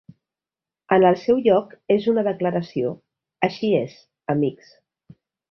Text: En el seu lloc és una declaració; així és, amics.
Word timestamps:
En 0.95 1.03
el 1.09 1.17
seu 1.23 1.41
lloc 1.47 1.75
és 1.97 2.07
una 2.13 2.23
declaració; 2.29 2.95
així 3.49 3.71
és, 3.83 3.95
amics. 4.37 4.75